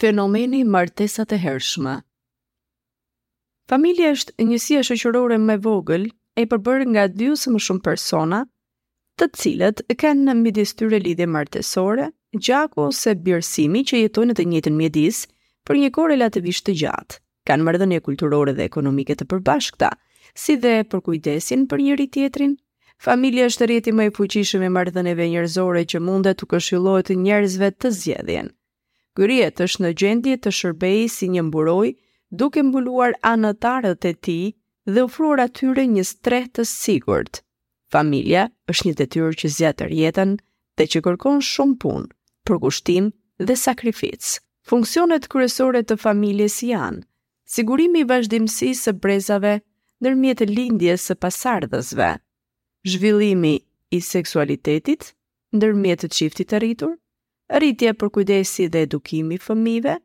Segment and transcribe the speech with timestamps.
[0.00, 1.94] Fenomeni martesat e hershme
[3.70, 6.04] Familja është njësia shëqërore me vogël
[6.38, 8.38] e përbërë nga dy ose më shumë persona,
[9.18, 12.04] të cilët e kanë në midis tyre lidhje martesore,
[12.46, 15.20] gjako ose birësimi që jetojnë të njëtën mjedis
[15.66, 17.18] për një kore relativisht të gjatë,
[17.50, 19.88] kanë mërdhënje kulturore dhe ekonomike të përbashkëta,
[20.44, 22.54] si dhe për kujdesin për njëri tjetrin,
[23.08, 27.92] Familja është rjeti më i fuqishëm i marrëdhënieve njerëzore që mundet të këshillohet njerëzve të
[27.98, 28.52] zgjedhjen.
[29.18, 31.88] Gryet është në gjendje të shërbejë si një mburoj,
[32.40, 34.36] duke mbuluar anëtarët e ti
[34.94, 37.40] dhe ofruar atyre një streh të sigurt.
[37.96, 40.36] Familja është një detyrë që zgjat jetën
[40.78, 42.06] dhe që kërkon shumë punë,
[42.46, 43.10] përkushtim
[43.48, 44.38] dhe sakrificë.
[44.70, 47.02] Funksionet kryesore të familjes janë:
[47.56, 49.54] sigurimi i vazhdimësisë së brezave
[49.98, 52.10] ndërmjet lindjes së pasardhësve,
[52.94, 53.54] zhvillimi
[53.90, 55.10] i seksualitetit
[55.58, 56.98] ndërmjet të çiftit të rritur,
[57.48, 59.96] rritje për kujdesi dhe edukimi fëmive, fëmijëve,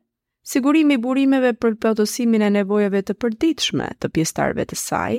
[0.52, 5.18] sigurimi i burimeve për plotësimin e nevojave të përditshme të pjesëtarëve të saj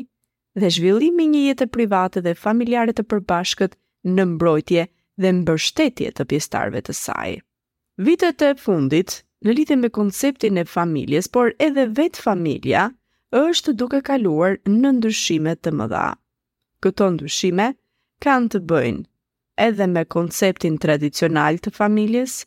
[0.58, 3.78] dhe zhvillimi i një jete private dhe familjare të përbashkët
[4.16, 4.88] në mbrojtje
[5.22, 7.36] dhe mbështetje të pjesëtarëve të saj.
[8.08, 12.88] Vitet e fundit në lidhje me konceptin e familjes, por edhe vetë familja
[13.36, 16.08] është duke kaluar në ndryshime të mëdha.
[16.82, 17.70] Këto ndryshime
[18.24, 19.04] kanë të bëjnë
[19.58, 22.40] edhe me konceptin tradicional të familjes,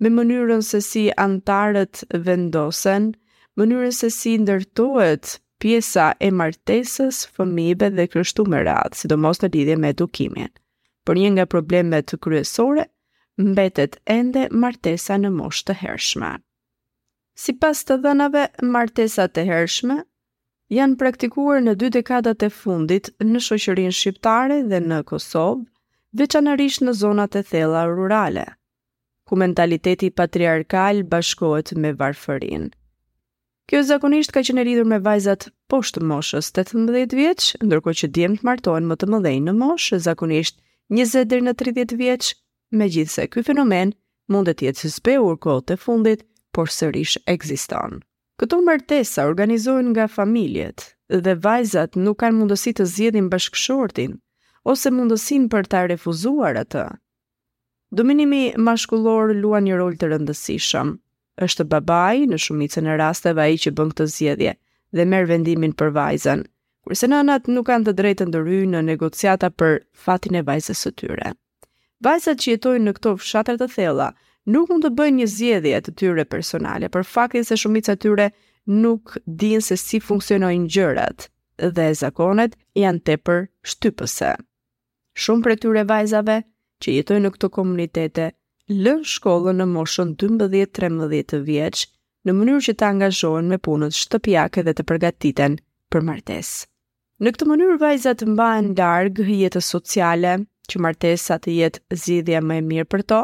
[0.00, 3.10] me mënyrën se si antarët vendosen,
[3.60, 9.76] mënyrën se si ndërtohet pjesa e martesës fëmijëve dhe kështu me radhë, sidomos në lidhje
[9.84, 10.50] me edukimin.
[11.04, 12.88] Por një nga problemet kryesore
[13.38, 16.32] mbetet ende martesa në moshë të hershme.
[17.44, 20.00] Si pas të dhenave, martesat të hershme
[20.78, 25.62] janë praktikuar në dy dekadat e fundit në shoqërinë shqiptare dhe në Kosovë,
[26.14, 28.44] veçanërisht në zonat e thella rurale,
[29.26, 32.68] ku mentaliteti patriarkal bashkohet me varfërinë.
[33.68, 38.84] Kjo zakonisht ka qenë lidhur me vajzat poshtë moshës 18 vjeç, ndërkohë që djemt martohen
[38.90, 40.60] më të mëdhenj në moshë, zakonisht
[40.92, 42.30] 20 deri në 30 vjeç,
[42.76, 43.94] megjithse ky fenomen
[44.28, 48.02] mundet të jetë zbehur kohët e fundit, por sërish ekziston.
[48.38, 54.20] Këto martesa organizohen nga familjet dhe vajzat nuk kanë mundësi të zgjedhin bashkëshortin,
[54.66, 56.84] ose mundësin për ta refuzuar atë.
[57.98, 60.94] Dominimi mashkullor lua një rol të rëndësishëm.
[61.46, 64.52] Është babai në shumicën e rasteve ai që bën këtë zgjedhje
[64.94, 66.44] dhe merr vendimin për vajzën,
[66.86, 68.40] kurse nënat nuk kanë të drejtën të
[68.72, 69.76] në negociata për
[70.06, 71.34] fatin e vajzës së tyre.
[72.08, 74.08] Vajzat që jetojnë në këto fshatra të thella
[74.54, 78.30] nuk mund të bëjnë një zgjedhje të tyre personale për faktin se shumica e tyre
[78.80, 81.28] nuk dinë se si funksionojnë gjërat
[81.78, 84.34] dhe zakonet janë tepër shtypëse
[85.22, 86.34] shumë për tyre vajzave
[86.84, 88.24] që jetojnë në këto komunitete,
[88.86, 91.82] lën shkollën në moshën 12-13 vjeç
[92.26, 95.58] në mënyrë që të angazhohen me punët shtëpiake dhe të përgatiten
[95.92, 96.66] për martesë.
[97.22, 100.34] Në këtë mënyrë vajzat mbahen larg jetës sociale,
[100.70, 103.18] që martesa të jetë zgjidhja më e mirë për to.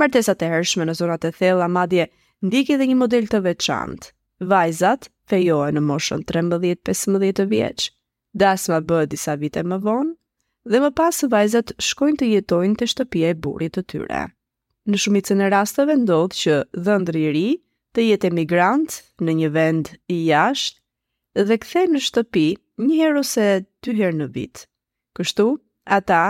[0.00, 2.08] Martesat e hershme në zonat e thella madje
[2.42, 4.10] ndiqin edhe një model të veçantë.
[4.52, 7.86] Vajzat fejohen në moshën 13-15 vjeç,
[8.34, 10.16] dasma bëhet disa vite më vonë
[10.70, 14.20] dhe më pas së vajzat shkojnë të jetojnë të shtëpia e burit të tyre.
[14.90, 16.56] Në shumicën e rasteve ndodhë që
[16.86, 17.46] dhëndri i ri
[17.96, 22.44] të jetë emigrant në një vend i jashtë dhe kthe në shtëpi
[22.86, 23.48] një herë ose
[23.84, 24.62] dy herë në vit.
[25.18, 25.46] Kështu,
[25.98, 26.22] ata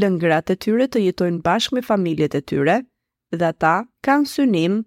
[0.00, 2.78] lëngrat e tyre të jetojnë bashkë me familjet e tyre
[3.32, 3.74] dhe ata
[4.06, 4.80] kanë synim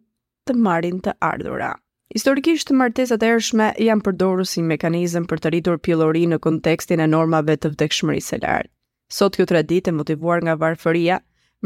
[0.48, 1.72] të marin të ardhura.
[2.14, 7.04] Historikisht të martesat e ershme janë përdoru si mekanizem për të rritur pjellori në kontekstin
[7.04, 8.72] e normave të vdekshmëri se lartë.
[9.18, 11.16] Sot kjo tradit e motivuar nga varfëria,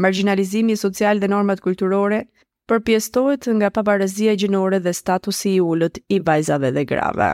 [0.04, 2.20] marginalizimi social dhe normat kulturore,
[2.70, 7.28] përpjestohet nga pavarëzia gjinore dhe statusi i ullët i vajzave dhe grave.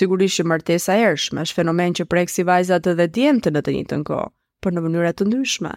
[0.00, 3.82] Sigurisht që martesa ershme është fenomen që prek si vajzat dhe djemtë në të një
[3.90, 4.20] të nko,
[4.62, 5.74] për në mënyrat të ndryshme,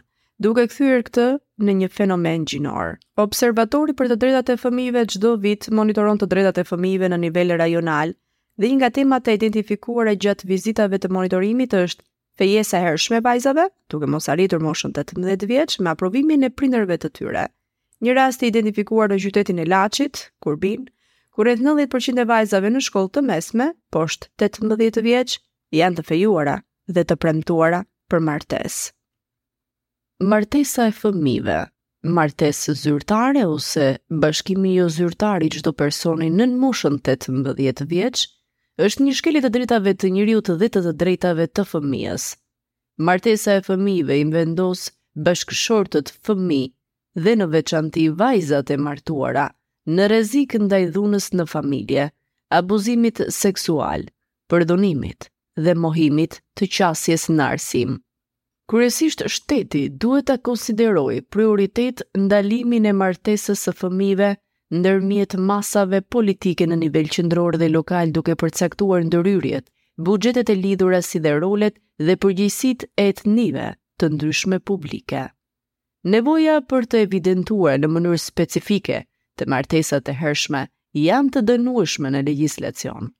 [0.47, 1.25] duke këthyrë këtë
[1.65, 2.93] në një fenomen gjinor.
[3.25, 7.57] Observatori për të drejtate e fëmive gjdo vit monitoron të drejtate e fëmive në nivel
[7.63, 8.13] rajonal
[8.61, 12.05] dhe një nga temat e identifikuar e gjatë vizitave të monitorimit është
[12.37, 17.43] fejesa hershme vajzave, duke mos arritur moshën 18 vjeç me aprovimin e prindërve të tyre.
[18.03, 20.87] Një rast i identifikuar në qytetin e Laçit, Kurbin,
[21.33, 25.37] ku rreth 90% e vajzave në shkollë të mesme, poshtë 18 vjeç,
[25.79, 26.57] janë të fejuara
[26.93, 28.89] dhe të premtuara për martesë.
[30.33, 31.57] Martesa e fëmijëve,
[32.17, 33.87] martesë zyrtare ose
[34.23, 38.27] bashkimi jo zyrtari i çdo personi nën moshën 18 vjeç,
[38.81, 42.23] është një shkelje të drejtave të njeriu të dhe të, drejtave të fëmijës.
[43.09, 44.87] Martesa e fëmijëve i vendos
[45.27, 46.63] bashkëshortët fëmi
[47.25, 49.47] dhe në veçanti vajzat e martuara
[49.93, 52.07] në rrezik ndaj dhunës në familje,
[52.59, 54.07] abuzimit seksual,
[54.49, 55.29] përdonimit
[55.65, 57.99] dhe mohimit të qasjes në arsim.
[58.71, 64.31] Kryesisht shteti duhet të konsiderojë prioritet ndalimin e martesës së fëmijëve
[64.73, 69.67] ndërmjet masave politike në nivel qendror dhe lokal duke përcaktuar ndëryrjet,
[70.07, 71.75] buxhetet e lidhura si dhe rolet
[72.07, 73.67] dhe përgjegjësitë e etnive
[74.01, 75.27] të ndryshme publike.
[76.13, 78.97] Nevoja për të evidentuar në mënyrë specifike
[79.39, 80.63] të martesat e hershme
[81.03, 83.11] janë të dënueshme në legjislacion.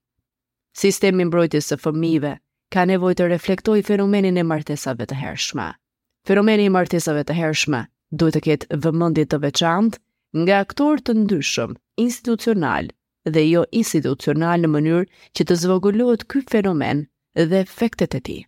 [0.83, 2.33] Sistemi mbrojtjes së fëmijëve
[2.73, 5.69] ka nevojë të reflektojë fenomenin e martesave të hershme.
[6.27, 7.83] Fenomeni i martesave të hershme
[8.19, 10.01] duhet të ketë vëmendje të veçantë
[10.41, 12.87] nga aktorë të ndryshëm, institucional
[13.29, 15.03] dhe jo institucional në mënyrë
[15.37, 17.03] që të zvogullohet ky fenomen
[17.37, 18.41] dhe efektet e tij.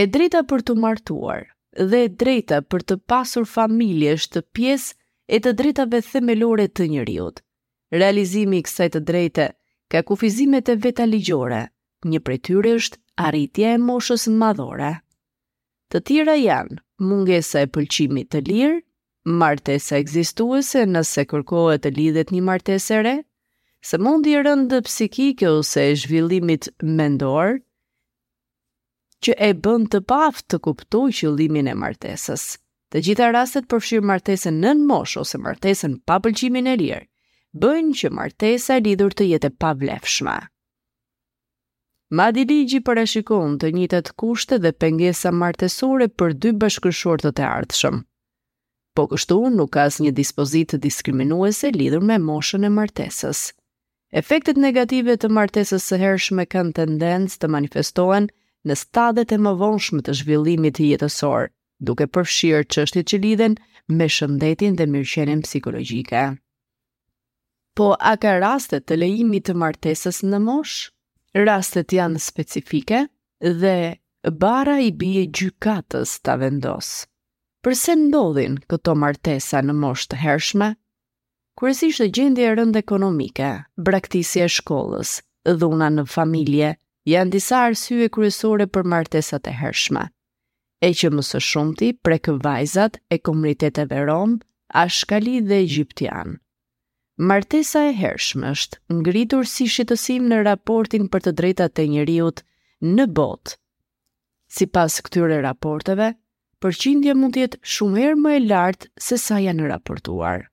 [0.00, 1.44] E drejta për të martuar
[1.92, 4.96] dhe e drejta për të pasur familje është pjesë
[5.36, 7.42] e të drejtave themelore të njerëzit.
[7.96, 9.46] Realizimi i kësaj të drejte
[9.92, 11.64] ka kufizimet e veta ligjore.
[12.06, 14.90] Një prej tyre është arritja e moshës madhore.
[15.90, 16.76] Të tjera janë
[17.08, 18.76] mungesa e pëlqimit të lirë,
[19.26, 23.14] martesa ekzistuese nëse kërkohet të lidhet një martesë e re,
[24.02, 26.68] mundi rëndë psikike ose e zhvillimit
[27.00, 27.56] mendor,
[29.22, 32.46] që e bën të paf të kuptoj qëllimin e martesës.
[32.94, 37.06] Të gjitha rastet përfshirë martesën nën mosh ose martesën pa pëlqimin e lirë,
[37.62, 40.36] bëjnë që martesa e lidhur të jetë pa vlefshma.
[42.14, 48.04] Madi ligji parashikon të njëtet kushte dhe pengesa martesore për dy bashkëshortët e ardhshëm
[48.96, 53.42] po kështu nuk ka asnjë dispozitë diskriminuese lidhur me moshën e martesës.
[54.20, 58.30] Efektet negative të martesës së hershme kanë tendencë të manifestohen
[58.66, 61.50] në stadet e mëvonshme të zhvillimit jetësor,
[61.88, 63.58] duke përfshirë çështjet që lidhen
[63.98, 66.24] me shëndetin dhe mirëqenien psikologjike.
[67.76, 70.92] Po a ka raste të lejimit të martesës në moshë?
[71.44, 73.02] Rastet janë specifike
[73.62, 73.76] dhe
[74.40, 76.96] bara i bie gjykatës ta vendosë
[77.66, 80.66] përse ndodhin këto martesa në moshë të hershme?
[81.58, 83.48] Kryesisht gjendja e rëndë ekonomike,
[83.88, 85.10] braktisja e shkollës,
[85.62, 86.68] dhuna në familje
[87.12, 90.04] janë disa arsye kryesore për martesat e hershme.
[90.86, 94.36] E që më së shumti prek vajzat e komuniteteve rom,
[94.84, 96.36] ashkali dhe egjiptian.
[97.30, 102.44] Martesa e hershme është ngritur si shqetësim në raportin për të drejtat e njëriut
[102.94, 103.58] në botë.
[104.60, 106.12] Sipas këtyre raporteve,
[106.64, 110.44] përqindja mund të jetë shumë herë më e lartë se sa janë raportuar.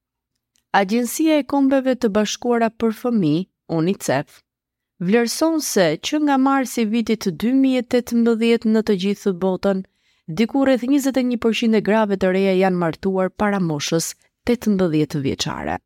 [0.79, 3.45] Agjencia e Kombeve të Bashkuara për Fëmijë,
[3.77, 4.39] UNICEF,
[5.09, 9.83] vlerëson se që nga marsi i vitit 2018 në të gjithë botën,
[10.41, 14.11] diku rreth 21% e grave të reja janë martuar para moshës
[14.53, 15.77] 18 vjeçare.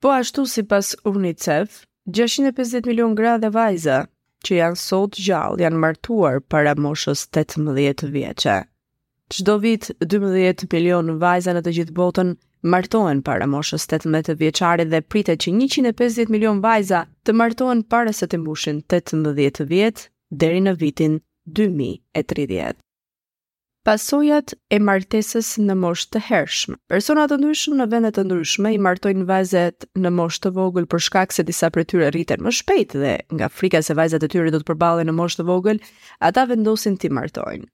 [0.00, 1.80] Po ashtu sipas UNICEF,
[2.20, 4.00] 650 milion gra dhe vajza
[4.44, 8.66] që janë sot gjallë janë martuar para moshës 18 vjeçare.
[9.28, 12.28] Çdo vit 12 milion vajza në të gjithë botën
[12.74, 18.24] martohen para moshës 18 vjeçare dhe pritet që 150 milion vajza të martohen para se
[18.32, 20.00] të mbushin 18 vjet
[20.44, 21.18] deri në vitin
[21.60, 22.80] 2030.
[23.88, 26.80] Pasojat e martesës në moshë të hershme.
[26.94, 31.04] Persona të ndryshme në vende të ndryshme i martojnë vajzat në moshë të vogël për
[31.10, 34.52] shkak se disa prej tyre rriten më shpejt dhe nga frika se vajzat e tyre
[34.56, 35.84] do të përballen në moshë të vogël,
[36.30, 37.68] ata vendosin ti martojnë.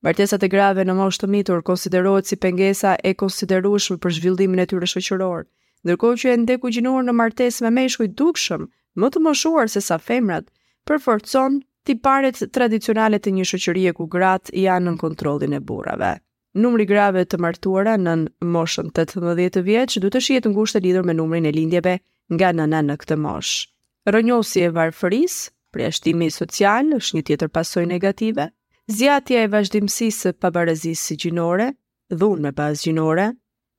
[0.00, 4.64] Martesat e grave në moshë të mitur konsiderohet si pengesa e konsiderueshme për zhvillimin e
[4.70, 5.42] tyre shoqëror,
[5.86, 8.62] ndërkohë që e ndeku gjinuar në martesë me meshkuj dukshëm,
[9.02, 10.46] më të moshuar se sa femrat,
[10.88, 11.58] përforcon
[11.90, 16.14] tiparet tradicionale të një shoqërie ku gratë janë në kontrollin e burrave.
[16.62, 18.14] Numri grave të martuara në
[18.56, 21.98] moshën 18 vjeç duhet të shihet ngushtë lidhur me numrin e lindjeve
[22.38, 23.68] nga nëna në këtë moshë.
[24.16, 28.48] Rënjosi e varfërisë, përjashtimi social është një tjetër pasojë negative
[28.90, 31.70] zjatja e vazhdimësisë së pabarazisë si gjinore,
[32.10, 33.28] dhunë me bazë gjinore,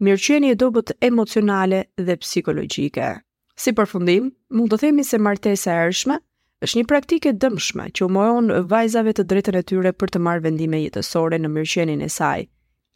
[0.05, 3.11] mirëqeni e dobut emocionale dhe psikologjike.
[3.59, 6.17] Si përfundim, mund të themi se martesa e ershme
[6.61, 10.81] është një praktike dëmshme që umojon vajzave të drejtën e tyre për të marrë vendime
[10.85, 12.47] jetësore në mirëqenin e saj.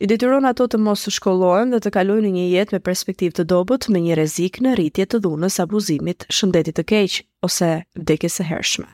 [0.04, 3.46] I detyron ato të mos të shkollohen dhe të kalojnë një jetë me perspektivë të
[3.54, 8.52] dobët me një rrezik në rritje të dhunës abuzimit, shëndetit të keq ose vdekjes së
[8.52, 8.92] hershme.